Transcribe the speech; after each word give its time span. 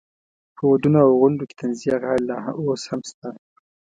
په 0.55 0.61
ودونو 0.71 0.99
او 1.05 1.11
غونډو 1.21 1.43
کې 1.49 1.55
طنزیه 1.61 1.95
غاړې 2.03 2.23
لا 2.29 2.39
اوس 2.61 2.81
هم 2.91 3.01
شته. 3.09 3.29